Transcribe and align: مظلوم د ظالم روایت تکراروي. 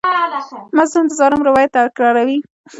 مظلوم 0.77 1.05
د 1.07 1.11
ظالم 1.19 1.41
روایت 1.49 1.71
تکراروي. 1.77 2.37